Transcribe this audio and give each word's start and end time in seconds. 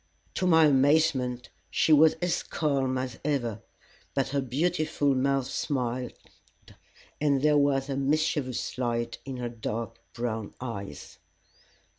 To 0.33 0.47
my 0.47 0.65
amazement 0.65 1.49
she 1.69 1.93
was 1.93 2.15
as 2.23 2.41
calm 2.41 2.97
as 2.97 3.19
ever, 3.23 3.61
but 4.15 4.29
her 4.29 4.41
beautiful 4.41 5.13
mouth 5.13 5.45
smiled, 5.45 6.13
and 7.21 7.43
there 7.43 7.55
was 7.59 7.87
a 7.87 7.95
mischievous 7.97 8.79
light 8.79 9.19
in 9.25 9.37
her 9.37 9.49
dark 9.49 9.99
brown 10.15 10.55
eyes. 10.59 11.19